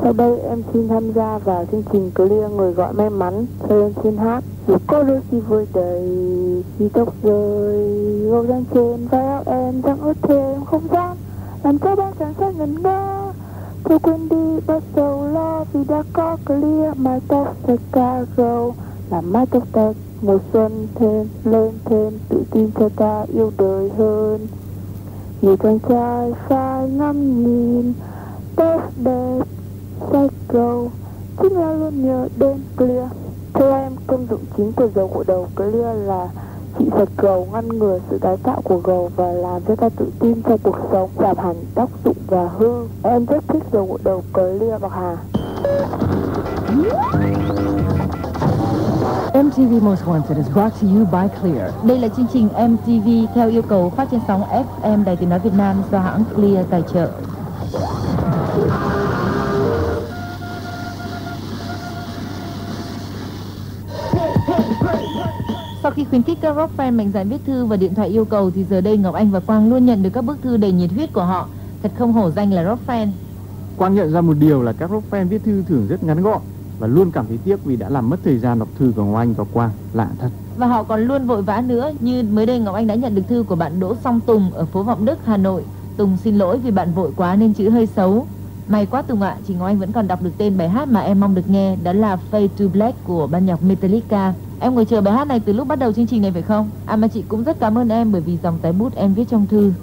Sau 0.03 0.13
đây 0.13 0.39
em 0.39 0.63
xin 0.73 0.89
tham 0.89 1.13
gia 1.13 1.39
vào 1.39 1.67
chương 1.73 1.83
trình 1.93 2.11
Clear 2.11 2.51
người 2.57 2.73
gọi 2.73 2.93
may 2.93 3.11
mắn. 3.11 3.47
Sau 3.69 3.81
em 3.81 3.93
xin 4.03 4.17
hát. 4.17 4.45
Dù 4.69 4.77
có 4.87 5.03
đôi 5.03 5.21
khi 5.31 5.41
vui 5.41 5.67
đầy, 5.75 6.03
khi 6.79 6.89
tóc 6.89 7.15
rơi, 7.23 7.89
gâu 8.31 8.47
răng 8.47 8.65
trên 8.75 9.09
vai 9.11 9.27
áo 9.27 9.43
em 9.47 9.83
chẳng 9.83 10.01
ướt 10.01 10.17
thêm 10.23 10.65
không 10.65 10.83
gian, 10.93 11.17
làm 11.65 11.79
cho 11.79 11.97
bạn 11.97 12.13
cảm 12.19 12.33
giác 12.41 12.57
ngẩn 12.57 12.83
ngơ. 12.83 13.33
Thôi 13.85 13.99
quên 14.03 14.29
đi 14.29 14.61
bớt 14.67 14.83
sầu 14.97 15.27
lo 15.27 15.65
vì 15.73 15.85
đã 15.89 16.03
có 16.13 16.37
Clear 16.47 16.97
My 16.97 17.11
tóc 17.29 17.57
sẽ 17.67 17.77
ca 17.93 18.25
râu, 18.37 18.75
làm 19.11 19.33
mái 19.33 19.47
tóc 19.47 19.63
đẹp 19.75 19.93
mùa 20.23 20.39
xuân 20.53 20.89
thêm 20.95 21.29
lên 21.45 21.73
thêm 21.85 22.19
tự 22.29 22.43
tin 22.51 22.71
cho 22.79 22.89
ta 22.97 23.25
yêu 23.35 23.53
đời 23.59 23.91
hơn. 23.99 24.47
Nhiều 25.43 25.57
chàng 25.57 25.79
trai 25.89 26.33
phải 26.49 26.89
ngắm 26.89 27.45
nhìn 27.45 27.93
tóc 28.57 28.83
đẹp 29.05 29.41
say 30.13 30.29
câu 30.49 30.91
chính 31.43 31.53
là 31.53 31.73
luôn 31.73 32.07
nhớ 32.07 32.29
đến 32.39 32.57
clear 32.77 33.09
theo 33.55 33.73
em 33.75 33.93
công 34.07 34.27
dụng 34.31 34.45
chính 34.57 34.73
của 34.73 34.89
dầu 34.95 35.11
gội 35.15 35.25
đầu 35.27 35.49
clear 35.57 35.99
là 36.07 36.29
trị 36.79 36.85
sạch 36.91 37.09
gầu 37.17 37.49
ngăn 37.53 37.69
ngừa 37.69 37.99
sự 38.11 38.19
tái 38.19 38.37
tạo 38.43 38.61
của 38.65 38.79
gầu 38.79 39.11
và 39.17 39.33
làm 39.33 39.63
cho 39.69 39.77
ta 39.77 39.89
tự 39.89 40.07
tin 40.21 40.43
trong 40.43 40.59
cuộc 40.63 40.79
sống 40.93 41.11
giảm 41.19 41.39
hẳn 41.39 41.57
tóc 41.75 41.91
rụng 42.05 42.17
và 42.27 42.49
hương 42.59 42.89
em 43.03 43.27
rất 43.27 43.45
thích 43.49 43.63
dầu 43.73 43.87
gội 43.87 43.99
đầu 44.05 44.23
clear 44.33 44.83
bạc 44.83 44.93
hà 44.93 45.17
MTV 49.43 49.83
Most 49.83 50.05
Wanted 50.05 50.37
is 50.37 50.49
brought 50.55 50.73
to 50.81 50.87
you 50.87 51.05
by 51.13 51.29
Clear. 51.41 51.71
Đây 51.83 51.99
là 51.99 52.09
chương 52.09 52.27
trình 52.33 52.49
MTV 52.69 53.35
theo 53.35 53.49
yêu 53.51 53.63
cầu 53.63 53.91
phát 53.91 54.09
trên 54.11 54.21
sóng 54.29 54.43
FM 54.83 55.05
Đài 55.05 55.17
Tiếng 55.17 55.29
Nói 55.29 55.39
Việt 55.39 55.55
Nam 55.57 55.83
do 55.93 55.99
hãng 55.99 56.25
Clear 56.37 56.67
tài 56.71 56.83
trợ. 56.93 57.11
Khi 65.95 66.05
khuyến 66.05 66.23
khích 66.23 66.39
các 66.41 66.57
rock 66.57 66.77
fan 66.77 66.97
mạnh 66.97 67.11
dạn 67.15 67.29
viết 67.29 67.45
thư 67.47 67.65
và 67.65 67.77
điện 67.77 67.95
thoại 67.95 68.09
yêu 68.09 68.25
cầu 68.25 68.51
thì 68.51 68.65
giờ 68.65 68.81
đây 68.81 68.97
Ngọc 68.97 69.15
Anh 69.15 69.31
và 69.31 69.41
Quang 69.41 69.71
luôn 69.71 69.87
nhận 69.87 70.03
được 70.03 70.11
các 70.13 70.25
bức 70.25 70.43
thư 70.43 70.57
đầy 70.57 70.73
nhiệt 70.73 70.91
huyết 70.93 71.13
của 71.13 71.25
họ. 71.25 71.49
Thật 71.83 71.93
không 71.99 72.13
hổ 72.13 72.31
danh 72.31 72.53
là 72.53 72.65
rock 72.65 72.87
fan. 72.87 73.09
Quang 73.77 73.95
nhận 73.95 74.13
ra 74.13 74.21
một 74.21 74.35
điều 74.39 74.63
là 74.63 74.73
các 74.73 74.91
rock 74.91 75.11
fan 75.11 75.29
viết 75.29 75.45
thư 75.45 75.63
thường 75.63 75.87
rất 75.89 76.05
ngắn 76.05 76.23
gọn 76.23 76.41
và 76.79 76.87
luôn 76.87 77.11
cảm 77.11 77.27
thấy 77.27 77.39
tiếc 77.45 77.65
vì 77.65 77.77
đã 77.77 77.89
làm 77.89 78.11
mất 78.11 78.17
thời 78.25 78.39
gian 78.39 78.59
đọc 78.59 78.69
thư 78.79 78.93
của 78.97 79.05
Ngọc 79.05 79.17
Anh 79.17 79.33
và 79.33 79.45
Quang. 79.53 79.71
Lạ 79.93 80.09
thật. 80.19 80.29
Và 80.57 80.67
họ 80.67 80.83
còn 80.83 81.01
luôn 81.01 81.27
vội 81.27 81.43
vã 81.43 81.61
nữa 81.67 81.93
như 82.01 82.23
mới 82.23 82.47
đây 82.47 82.59
Ngọc 82.59 82.75
Anh 82.75 82.87
đã 82.87 82.95
nhận 82.95 83.15
được 83.15 83.23
thư 83.29 83.43
của 83.43 83.57
bạn 83.57 83.81
Đỗ 83.81 83.95
Song 84.05 84.21
Tùng 84.21 84.51
ở 84.53 84.65
phố 84.65 84.83
Vọng 84.83 85.05
Đức, 85.05 85.19
Hà 85.25 85.37
Nội. 85.37 85.65
Tùng 85.97 86.17
xin 86.25 86.37
lỗi 86.37 86.59
vì 86.59 86.71
bạn 86.71 86.93
vội 86.93 87.11
quá 87.17 87.37
nên 87.37 87.55
chữ 87.55 87.71
hơi 87.71 87.87
xấu. 87.87 88.27
May 88.69 88.87
quá 88.87 89.03
Tùng 89.03 89.23
ạ, 89.23 89.37
chị 89.49 89.55
Ngọc 89.55 89.67
Anh 89.67 89.79
vẫn 89.79 89.93
còn 89.93 90.09
đọc 90.09 90.23
được 90.23 90.33
tên 90.39 90.59
bài 90.59 90.69
hát 90.69 90.89
mà 90.89 91.01
em 91.01 91.21
mong 91.21 91.35
được 91.35 91.49
nghe, 91.49 91.77
đó 91.77 91.93
là 91.93 92.19
Fade 92.31 92.49
to 92.59 92.65
Black 92.73 93.05
của 93.05 93.27
ban 93.27 93.47
nhạc 93.47 93.63
Metallica. 93.63 94.35
Em 94.59 94.75
ngồi 94.75 94.85
chờ 94.87 95.01
bài 95.01 95.15
hát 95.15 95.25
này 95.27 95.41
từ 95.47 95.53
lúc 95.53 95.69
bắt 95.69 95.77
đầu 95.79 95.93
chương 95.93 96.07
trình 96.07 96.23
này 96.23 96.33
phải 96.33 96.43
không? 96.43 96.71
À 96.85 96.97
mà 96.97 97.09
chị 97.09 97.23
cũng 97.23 97.45
rất 97.45 97.59
cảm 97.61 97.79
ơn 97.79 97.89
em 97.89 98.13
bởi 98.13 98.21
vì 98.21 98.39
dòng 98.39 98.61
tái 98.61 98.73
bút 98.73 98.95
em 98.95 99.15
viết 99.15 99.25
trong 99.29 99.47
thư. 99.47 99.75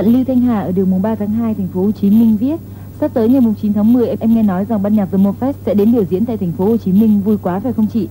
Bạn 0.00 0.12
Lưu 0.12 0.24
Thanh 0.24 0.40
Hà 0.40 0.60
ở 0.60 0.72
đường 0.72 0.90
mùng 0.90 1.02
3 1.02 1.14
tháng 1.14 1.30
2 1.30 1.54
thành 1.54 1.68
phố 1.74 1.82
Hồ 1.82 1.90
Chí 1.90 2.10
Minh 2.10 2.36
viết 2.36 2.56
Sắp 3.00 3.10
tới 3.14 3.28
ngày 3.28 3.40
mùng 3.40 3.54
9 3.62 3.72
tháng 3.72 3.92
10 3.92 4.08
em 4.20 4.34
nghe 4.34 4.42
nói 4.42 4.64
rằng 4.64 4.82
ban 4.82 4.94
nhạc 4.94 5.06
The 5.12 5.18
Mofest 5.18 5.52
sẽ 5.66 5.74
đến 5.74 5.92
biểu 5.92 6.04
diễn 6.04 6.26
tại 6.26 6.36
thành 6.36 6.52
phố 6.52 6.64
Hồ 6.64 6.76
Chí 6.76 6.92
Minh 6.92 7.20
vui 7.20 7.36
quá 7.42 7.60
phải 7.60 7.72
không 7.72 7.86
chị? 7.86 8.08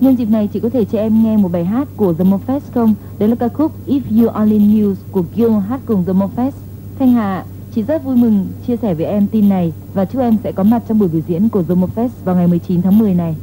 Nhân 0.00 0.16
dịp 0.16 0.30
này 0.30 0.48
chị 0.52 0.60
có 0.60 0.68
thể 0.68 0.84
cho 0.84 0.98
em 0.98 1.24
nghe 1.24 1.36
một 1.36 1.48
bài 1.52 1.64
hát 1.64 1.88
của 1.96 2.14
The 2.14 2.24
Mofest 2.24 2.60
không? 2.74 2.94
Đó 3.18 3.26
là 3.26 3.34
ca 3.34 3.48
khúc 3.48 3.72
If 3.86 4.00
You 4.10 4.28
Only 4.28 4.58
Knew 4.58 4.94
của 5.12 5.24
Gil 5.36 5.50
hát 5.68 5.80
cùng 5.86 6.04
The 6.04 6.12
Mofest. 6.12 6.52
Thanh 6.98 7.12
Hà, 7.12 7.44
chị 7.74 7.82
rất 7.82 8.04
vui 8.04 8.16
mừng 8.16 8.46
chia 8.66 8.76
sẻ 8.76 8.94
với 8.94 9.06
em 9.06 9.26
tin 9.26 9.48
này 9.48 9.72
và 9.94 10.04
chúc 10.04 10.22
em 10.22 10.36
sẽ 10.44 10.52
có 10.52 10.62
mặt 10.62 10.82
trong 10.88 10.98
buổi 10.98 11.08
biểu 11.08 11.22
diễn 11.28 11.48
của 11.48 11.62
The 11.62 11.74
Mofest 11.74 12.08
vào 12.24 12.36
ngày 12.36 12.46
19 12.46 12.82
tháng 12.82 12.98
10 12.98 13.14
này. 13.14 13.36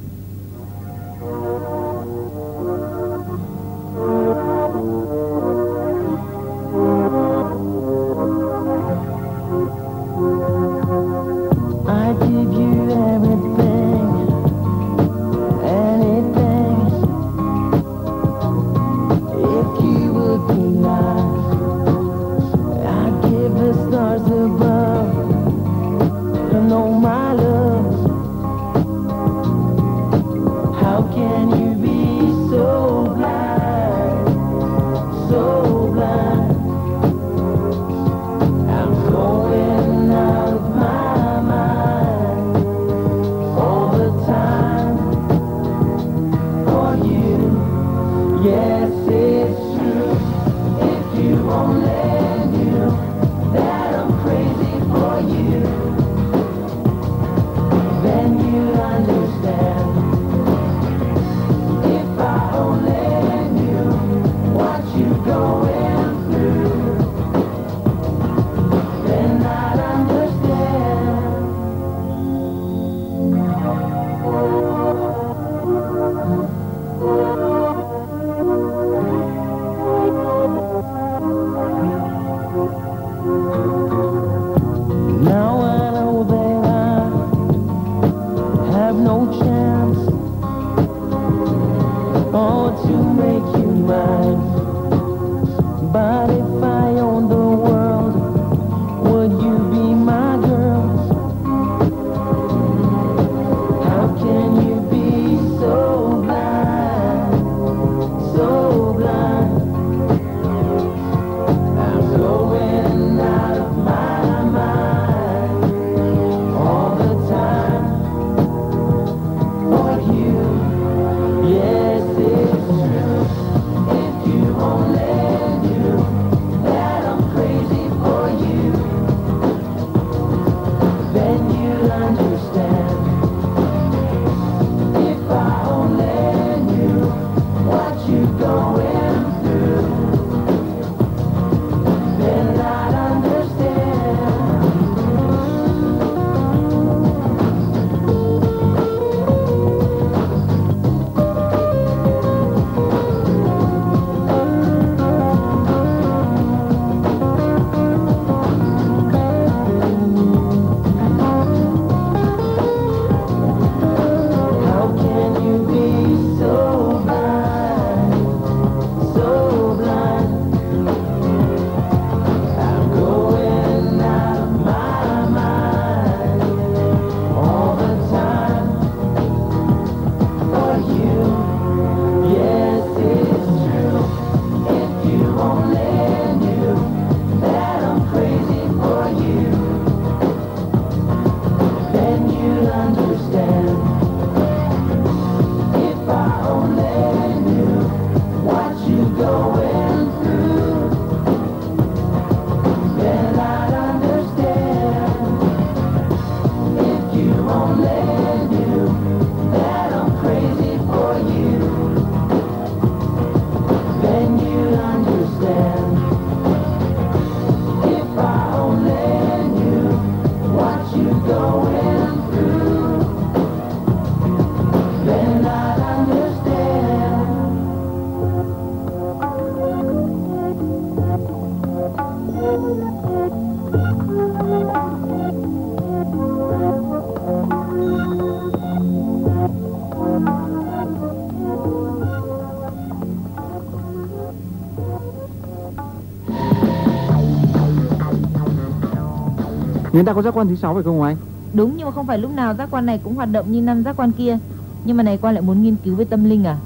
Người 250.01 250.05
ta 250.05 250.13
có 250.13 250.21
giác 250.21 250.37
quan 250.37 250.47
thứ 250.47 250.55
sáu 250.55 250.73
phải 250.73 250.83
không 250.83 251.01
anh? 251.01 251.17
Đúng 251.53 251.73
nhưng 251.77 251.85
mà 251.85 251.91
không 251.91 252.07
phải 252.07 252.17
lúc 252.17 252.35
nào 252.35 252.55
giác 252.55 252.71
quan 252.71 252.85
này 252.85 252.99
cũng 253.03 253.15
hoạt 253.15 253.31
động 253.31 253.51
như 253.51 253.61
năm 253.61 253.83
giác 253.83 253.97
quan 253.97 254.11
kia. 254.11 254.37
Nhưng 254.85 254.97
mà 254.97 255.03
này 255.03 255.17
Quang 255.17 255.33
lại 255.33 255.41
muốn 255.41 255.63
nghiên 255.63 255.75
cứu 255.83 255.95
về 255.95 256.05
tâm 256.05 256.23
linh 256.23 256.43
à? 256.43 256.57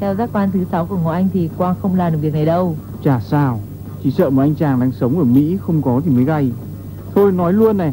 Theo 0.00 0.14
giác 0.14 0.30
quan 0.32 0.50
thứ 0.50 0.64
sáu 0.70 0.86
của 0.86 0.96
Ngọc 0.96 1.12
Anh 1.12 1.28
thì 1.32 1.48
Quang 1.56 1.74
không 1.82 1.94
làm 1.94 2.12
được 2.12 2.18
việc 2.22 2.32
này 2.32 2.46
đâu. 2.46 2.76
Chả 3.04 3.20
sao 3.20 3.60
Chỉ 4.02 4.10
sợ 4.10 4.30
một 4.30 4.42
anh 4.42 4.54
chàng 4.54 4.80
đang 4.80 4.92
sống 4.92 5.18
ở 5.18 5.24
Mỹ 5.24 5.58
không 5.60 5.82
có 5.82 6.00
thì 6.04 6.10
mới 6.10 6.24
gay 6.24 6.52
Thôi 7.14 7.32
nói 7.32 7.52
luôn 7.52 7.76
này 7.76 7.92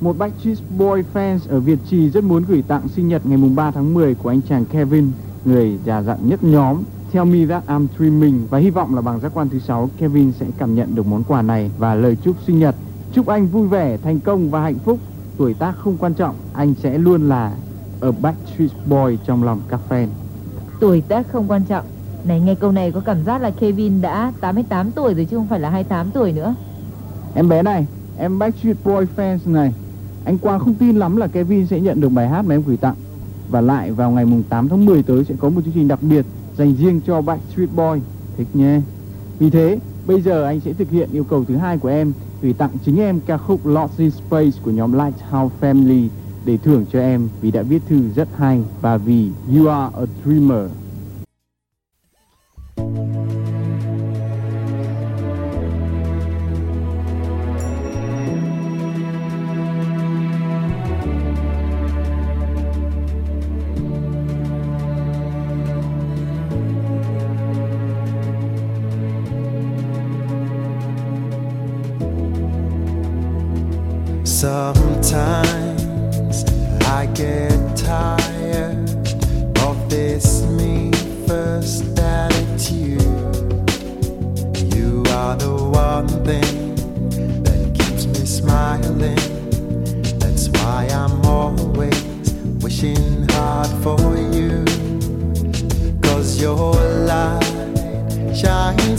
Một 0.00 0.18
Backstreet 0.18 0.58
Boy 0.78 1.02
fans 1.14 1.38
ở 1.48 1.60
Việt 1.60 1.78
Trì 1.90 2.10
rất 2.10 2.24
muốn 2.24 2.44
gửi 2.48 2.62
tặng 2.62 2.88
sinh 2.88 3.08
nhật 3.08 3.26
ngày 3.26 3.36
mùng 3.36 3.54
3 3.54 3.70
tháng 3.70 3.94
10 3.94 4.14
của 4.14 4.28
anh 4.28 4.40
chàng 4.48 4.64
Kevin 4.64 5.10
Người 5.44 5.78
già 5.84 6.02
dặn 6.02 6.18
nhất 6.22 6.44
nhóm 6.44 6.82
Tell 7.12 7.30
Me 7.30 7.46
That 7.46 7.66
I'm 7.66 7.86
Dreaming 7.98 8.46
và 8.50 8.58
hy 8.58 8.70
vọng 8.70 8.94
là 8.94 9.00
bằng 9.00 9.20
giác 9.20 9.32
quan 9.34 9.48
thứ 9.48 9.58
sáu 9.58 9.90
Kevin 9.98 10.32
sẽ 10.32 10.46
cảm 10.58 10.74
nhận 10.74 10.94
được 10.94 11.06
món 11.06 11.24
quà 11.24 11.42
này 11.42 11.70
và 11.78 11.94
lời 11.94 12.16
chúc 12.24 12.36
sinh 12.46 12.58
nhật. 12.58 12.74
Chúc 13.12 13.26
anh 13.26 13.46
vui 13.46 13.68
vẻ, 13.68 13.96
thành 13.96 14.20
công 14.20 14.50
và 14.50 14.62
hạnh 14.62 14.78
phúc. 14.84 14.98
Tuổi 15.36 15.54
tác 15.54 15.74
không 15.78 15.96
quan 15.98 16.14
trọng, 16.14 16.34
anh 16.52 16.74
sẽ 16.82 16.98
luôn 16.98 17.28
là 17.28 17.52
a 18.00 18.08
Backstreet 18.22 18.70
Boy 18.86 19.18
trong 19.26 19.44
lòng 19.44 19.60
các 19.68 19.80
fan. 19.88 20.06
Tuổi 20.80 21.00
tác 21.00 21.32
không 21.32 21.48
quan 21.48 21.64
trọng. 21.64 21.84
Này 22.24 22.40
nghe 22.40 22.54
câu 22.54 22.72
này 22.72 22.92
có 22.92 23.00
cảm 23.00 23.24
giác 23.24 23.42
là 23.42 23.50
Kevin 23.50 24.00
đã 24.00 24.32
88 24.40 24.90
tuổi 24.90 25.14
rồi 25.14 25.24
chứ 25.24 25.36
không 25.36 25.46
phải 25.46 25.60
là 25.60 25.70
28 25.70 26.10
tuổi 26.10 26.32
nữa. 26.32 26.54
Em 27.34 27.48
bé 27.48 27.62
này, 27.62 27.86
em 28.18 28.38
Backstreet 28.38 28.76
Boy 28.84 29.06
fans 29.16 29.38
này, 29.44 29.72
anh 30.24 30.38
Quang 30.38 30.60
không 30.60 30.74
tin 30.74 30.96
lắm 30.96 31.16
là 31.16 31.26
Kevin 31.26 31.66
sẽ 31.66 31.80
nhận 31.80 32.00
được 32.00 32.08
bài 32.08 32.28
hát 32.28 32.42
mà 32.42 32.54
em 32.54 32.62
gửi 32.66 32.76
tặng. 32.76 32.94
Và 33.50 33.60
lại 33.60 33.92
vào 33.92 34.10
ngày 34.10 34.24
mùng 34.24 34.42
8 34.48 34.68
tháng 34.68 34.86
10 34.86 35.02
tới 35.02 35.24
sẽ 35.24 35.34
có 35.38 35.48
một 35.48 35.60
chương 35.64 35.74
trình 35.74 35.88
đặc 35.88 36.02
biệt 36.02 36.26
dành 36.56 36.74
riêng 36.74 37.00
cho 37.06 37.20
Backstreet 37.20 37.68
Boy. 37.76 38.00
Thích 38.36 38.48
nhé. 38.54 38.80
Vì 39.38 39.50
thế, 39.50 39.78
bây 40.06 40.22
giờ 40.22 40.44
anh 40.44 40.60
sẽ 40.60 40.72
thực 40.72 40.90
hiện 40.90 41.08
yêu 41.12 41.24
cầu 41.24 41.44
thứ 41.44 41.56
hai 41.56 41.78
của 41.78 41.88
em 41.88 42.12
gửi 42.42 42.52
tặng 42.52 42.70
chính 42.84 43.00
em 43.00 43.20
ca 43.26 43.38
khúc 43.38 43.66
Lost 43.66 43.98
in 43.98 44.10
Space 44.10 44.58
của 44.62 44.70
nhóm 44.70 44.92
Lighthouse 44.92 45.54
Family 45.60 46.08
để 46.44 46.56
thưởng 46.56 46.84
cho 46.92 47.00
em 47.00 47.28
vì 47.40 47.50
đã 47.50 47.62
viết 47.62 47.82
thư 47.88 48.00
rất 48.16 48.28
hay 48.36 48.62
và 48.80 48.96
vì 48.96 49.30
You 49.54 49.66
are 49.66 49.96
a 49.96 50.06
dreamer. 50.24 50.70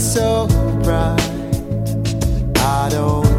So 0.00 0.46
bright. 0.82 1.20
I 2.56 2.88
don't 2.90 3.29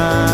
time. 0.00 0.29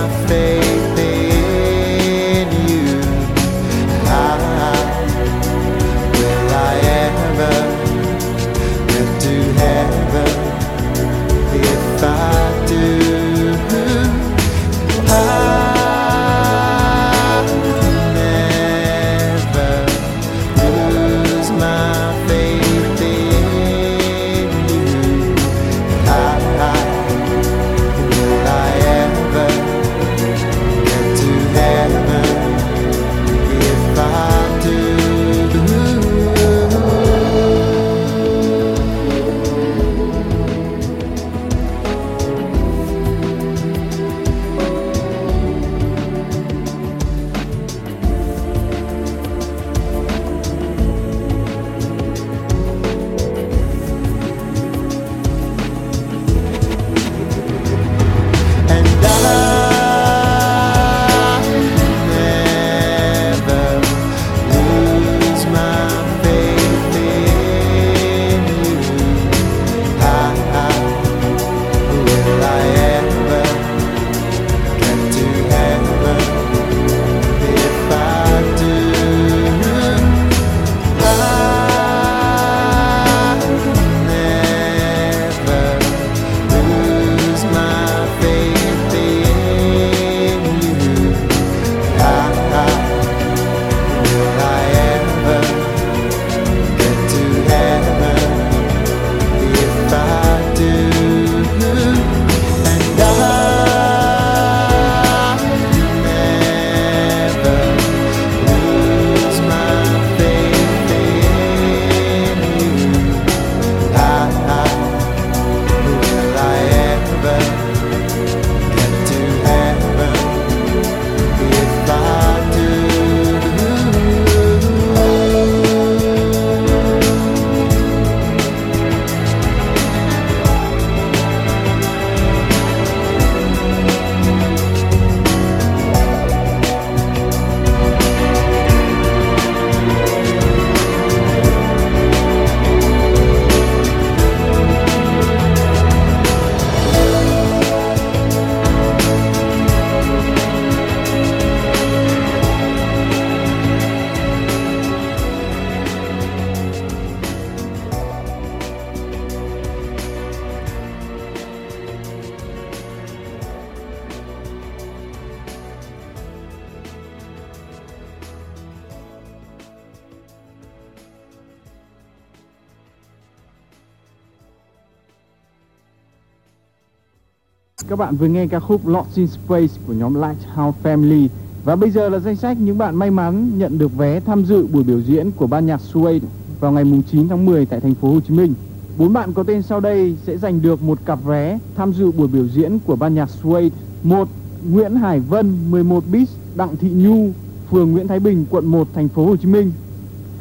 Các 177.96 178.04
bạn 178.04 178.16
vừa 178.16 178.26
nghe 178.26 178.46
ca 178.46 178.60
khúc 178.60 178.86
Lost 178.86 179.16
in 179.16 179.26
Space 179.26 179.74
của 179.86 179.92
nhóm 179.92 180.14
Lighthouse 180.14 180.78
Family. 180.82 181.28
Và 181.64 181.76
bây 181.76 181.90
giờ 181.90 182.08
là 182.08 182.18
danh 182.18 182.36
sách 182.36 182.56
những 182.60 182.78
bạn 182.78 182.96
may 182.96 183.10
mắn 183.10 183.58
nhận 183.58 183.78
được 183.78 183.96
vé 183.96 184.20
tham 184.20 184.44
dự 184.44 184.66
buổi 184.66 184.84
biểu 184.84 185.00
diễn 185.00 185.30
của 185.30 185.46
ban 185.46 185.66
nhạc 185.66 185.80
Suede 185.80 186.26
vào 186.60 186.72
ngày 186.72 186.84
9 187.10 187.28
tháng 187.28 187.46
10 187.46 187.66
tại 187.66 187.80
thành 187.80 187.94
phố 187.94 188.12
Hồ 188.12 188.20
Chí 188.20 188.34
Minh. 188.34 188.54
Bốn 188.98 189.12
bạn 189.12 189.32
có 189.32 189.42
tên 189.42 189.62
sau 189.62 189.80
đây 189.80 190.16
sẽ 190.26 190.36
giành 190.36 190.62
được 190.62 190.82
một 190.82 190.98
cặp 191.04 191.24
vé 191.24 191.58
tham 191.76 191.92
dự 191.92 192.10
buổi 192.10 192.28
biểu 192.28 192.48
diễn 192.48 192.78
của 192.86 192.96
ban 192.96 193.14
nhạc 193.14 193.30
Suede. 193.30 193.68
một, 194.02 194.28
Nguyễn 194.70 194.94
Hải 194.96 195.20
Vân 195.20 195.70
11 195.70 196.04
bis 196.12 196.30
Đặng 196.56 196.76
Thị 196.76 196.90
Nhu, 196.90 197.30
phường 197.70 197.92
Nguyễn 197.92 198.08
Thái 198.08 198.20
Bình, 198.20 198.46
quận 198.50 198.66
1 198.66 198.88
thành 198.94 199.08
phố 199.08 199.26
Hồ 199.26 199.36
Chí 199.36 199.48
Minh 199.48 199.72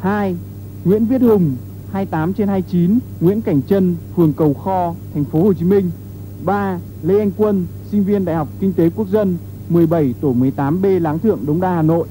2 0.00 0.36
Nguyễn 0.84 1.06
Viết 1.06 1.22
Hùng 1.22 1.56
28 1.92 2.34
trên 2.34 2.48
29 2.48 2.98
Nguyễn 3.20 3.40
Cảnh 3.40 3.60
Trân, 3.68 3.96
phường 4.16 4.32
Cầu 4.32 4.54
Kho, 4.54 4.94
thành 5.14 5.24
phố 5.24 5.42
Hồ 5.42 5.52
Chí 5.52 5.64
Minh 5.64 5.90
3 6.44 6.78
Lê 7.06 7.18
Anh 7.18 7.30
Quân 7.36 7.66
sinh 7.90 8.04
viên 8.04 8.24
Đại 8.24 8.36
học 8.36 8.48
Kinh 8.60 8.72
tế 8.72 8.90
Quốc 8.96 9.08
dân 9.08 9.36
17 9.68 10.14
tổ 10.20 10.34
18B 10.34 11.00
Láng 11.00 11.18
Thượng 11.18 11.38
Đống 11.46 11.60
Đa 11.60 11.74
Hà 11.74 11.82
Nội 11.82 12.06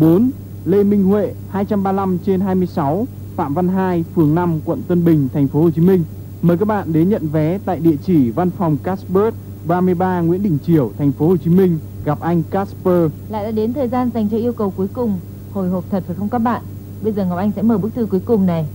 4 0.00 0.30
Lê 0.64 0.84
Minh 0.84 1.04
Huệ 1.04 1.34
235 1.50 2.18
trên 2.26 2.40
26 2.40 3.06
Phạm 3.36 3.54
Văn 3.54 3.68
Hai 3.68 4.04
phường 4.14 4.34
5 4.34 4.60
quận 4.64 4.82
Tân 4.88 5.04
Bình 5.04 5.28
thành 5.34 5.48
phố 5.48 5.62
Hồ 5.62 5.70
Chí 5.70 5.80
Minh 5.80 6.04
Mời 6.42 6.58
các 6.58 6.68
bạn 6.68 6.92
đến 6.92 7.08
nhận 7.08 7.28
vé 7.28 7.58
tại 7.64 7.80
địa 7.80 7.96
chỉ 8.06 8.30
văn 8.30 8.50
phòng 8.50 8.76
Casper 8.82 9.34
33 9.66 10.20
Nguyễn 10.20 10.42
Đình 10.42 10.58
Chiểu, 10.66 10.90
thành 10.98 11.12
phố 11.12 11.28
Hồ 11.28 11.36
Chí 11.36 11.50
Minh 11.50 11.78
gặp 12.04 12.20
anh 12.20 12.42
Casper. 12.50 13.10
Lại 13.28 13.44
đã 13.44 13.50
đến 13.50 13.72
thời 13.72 13.88
gian 13.88 14.10
dành 14.14 14.28
cho 14.28 14.36
yêu 14.36 14.52
cầu 14.52 14.72
cuối 14.76 14.88
cùng. 14.92 15.18
Hồi 15.52 15.68
hộp 15.68 15.84
thật 15.90 16.04
phải 16.06 16.16
không 16.16 16.28
các 16.28 16.38
bạn? 16.38 16.62
Bây 17.02 17.12
giờ 17.12 17.24
Ngọc 17.24 17.38
Anh 17.38 17.52
sẽ 17.56 17.62
mở 17.62 17.78
bức 17.78 17.94
thư 17.94 18.06
cuối 18.06 18.20
cùng 18.20 18.46
này. 18.46 18.66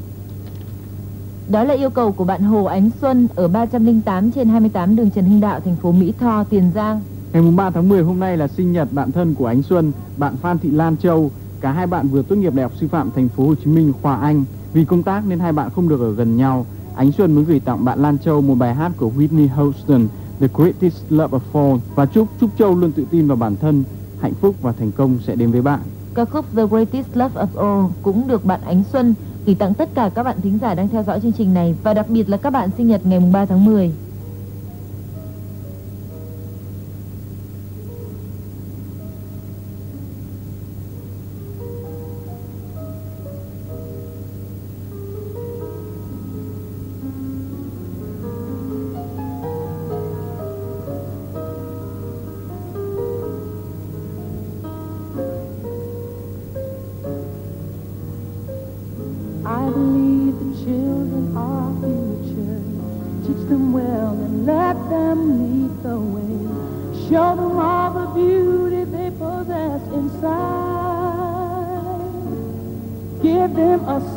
Đó 1.52 1.64
là 1.64 1.74
yêu 1.74 1.90
cầu 1.90 2.12
của 2.12 2.24
bạn 2.24 2.44
Hồ 2.44 2.64
Ánh 2.64 2.90
Xuân 3.02 3.28
ở 3.36 3.48
308 3.48 4.32
trên 4.32 4.48
28 4.50 4.96
đường 4.96 5.10
Trần 5.10 5.26
Hưng 5.26 5.42
Đạo, 5.42 5.60
thành 5.60 5.76
phố 5.76 5.92
Mỹ 5.92 6.14
Tho, 6.20 6.44
Tiền 6.44 6.72
Giang. 6.76 7.02
Ngày 7.34 7.44
3 7.56 7.70
tháng 7.70 7.90
10 7.90 8.04
hôm 8.04 8.20
nay 8.20 8.38
là 8.38 8.48
sinh 8.48 8.72
nhật 8.72 8.88
bạn 8.92 9.12
thân 9.12 9.36
của 9.36 9.46
Ánh 9.46 9.64
Xuân, 9.64 9.92
bạn 10.18 10.36
Phan 10.42 10.60
Thị 10.60 10.72
Lan 10.72 10.98
Châu. 10.98 11.32
Cả 11.62 11.72
hai 11.72 11.88
bạn 11.88 12.08
vừa 12.08 12.22
tốt 12.22 12.36
nghiệp 12.36 12.54
Đại 12.54 12.64
học 12.64 12.72
Sư 12.80 12.88
phạm 12.88 13.12
thành 13.16 13.30
phố 13.30 13.46
Hồ 13.46 13.56
Chí 13.56 13.72
Minh 13.72 13.94
khoa 14.02 14.16
Anh. 14.16 14.44
Vì 14.74 14.86
công 14.86 15.04
tác 15.04 15.28
nên 15.28 15.40
hai 15.40 15.54
bạn 15.54 15.70
không 15.76 15.90
được 15.90 16.00
ở 16.02 16.14
gần 16.14 16.38
nhau. 16.38 16.66
Ánh 16.96 17.12
Xuân 17.12 17.36
muốn 17.36 17.46
gửi 17.46 17.60
tặng 17.60 17.86
bạn 17.86 18.02
Lan 18.02 18.18
Châu 18.18 18.42
một 18.42 18.56
bài 18.56 18.76
hát 18.76 18.92
của 18.98 19.12
Whitney 19.18 19.48
Houston 19.48 20.08
The 20.40 20.48
Greatest 20.54 21.04
Love 21.10 21.38
of 21.38 21.70
All 21.70 21.80
và 21.96 22.06
chúc 22.06 22.28
Trúc 22.42 22.50
Châu 22.58 22.76
luôn 22.76 22.92
tự 22.92 23.06
tin 23.12 23.28
vào 23.28 23.38
bản 23.38 23.56
thân, 23.56 23.84
hạnh 24.22 24.34
phúc 24.34 24.56
và 24.62 24.72
thành 24.72 24.92
công 24.92 25.20
sẽ 25.28 25.36
đến 25.36 25.52
với 25.52 25.62
bạn. 25.62 25.80
Ca 26.14 26.26
khúc 26.26 26.46
The 26.56 26.66
Greatest 26.66 27.08
Love 27.14 27.42
of 27.42 27.48
All 27.56 27.92
cũng 28.02 28.28
được 28.28 28.46
bạn 28.46 28.60
Ánh 28.66 28.84
Xuân 28.94 29.16
gửi 29.46 29.56
tặng 29.56 29.74
tất 29.74 29.90
cả 29.94 30.10
các 30.16 30.24
bạn 30.24 30.42
thính 30.42 30.60
giả 30.62 30.74
đang 30.76 30.88
theo 30.88 31.04
dõi 31.04 31.20
chương 31.22 31.32
trình 31.32 31.54
này 31.54 31.76
và 31.84 31.94
đặc 31.94 32.10
biệt 32.10 32.30
là 32.30 32.38
các 32.38 32.50
bạn 32.50 32.70
sinh 32.78 32.88
nhật 32.88 33.06
ngày 33.06 33.20
3 33.20 33.46
tháng 33.46 33.66
10. 33.66 33.92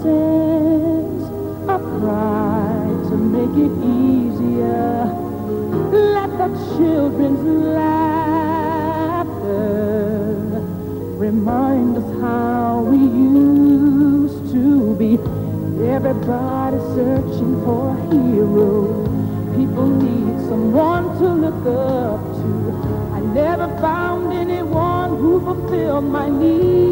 Sense 0.03 1.25
of 1.69 1.81
pride 2.01 3.01
to 3.09 3.17
make 3.17 3.57
it 3.67 3.75
easier. 3.85 5.07
Let 5.93 6.31
the 6.39 6.49
children's 6.77 7.45
laughter 7.77 7.95
remind 11.17 11.97
us 11.99 12.09
how 12.21 12.83
we 12.83 12.99
used 12.99 14.53
to 14.53 14.95
be. 14.97 15.19
Everybody 15.85 16.79
searching 16.97 17.55
for 17.65 17.97
a 17.97 17.97
hero. 18.13 18.71
People 19.57 19.89
need 19.89 20.37
someone 20.49 21.05
to 21.19 21.29
look 21.45 21.67
up 21.67 22.21
to. 22.41 22.51
I 23.13 23.21
never 23.21 23.69
found 23.81 24.33
anyone 24.33 25.11
who 25.19 25.41
fulfilled 25.41 26.05
my 26.05 26.29
needs. 26.29 26.84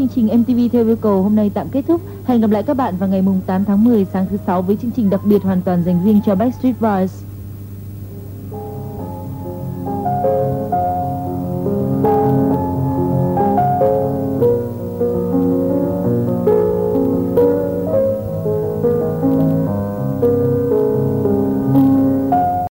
Chương 0.00 0.08
trình 0.08 0.40
MTV 0.40 0.72
theo 0.72 0.86
yêu 0.86 0.96
cầu 0.96 1.22
hôm 1.22 1.36
nay 1.36 1.50
tạm 1.54 1.68
kết 1.68 1.84
thúc. 1.88 2.00
Hẹn 2.24 2.40
gặp 2.40 2.50
lại 2.50 2.62
các 2.62 2.74
bạn 2.74 2.96
vào 2.96 3.08
ngày 3.08 3.22
mùng 3.22 3.40
8 3.46 3.64
tháng 3.64 3.84
10 3.84 4.06
sáng 4.12 4.26
thứ 4.30 4.36
sáu 4.46 4.62
với 4.62 4.76
chương 4.76 4.90
trình 4.90 5.10
đặc 5.10 5.20
biệt 5.24 5.42
hoàn 5.42 5.62
toàn 5.62 5.82
dành 5.84 6.04
riêng 6.04 6.20
cho 6.26 6.34
Backstreet 6.34 6.80
Boys. 6.80 7.29